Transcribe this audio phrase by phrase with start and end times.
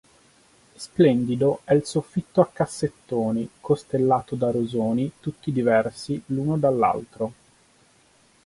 [0.73, 7.33] Splendido è il soffitto a cassettoni costellato da rosoni tutti diversi l'uno dall'altro.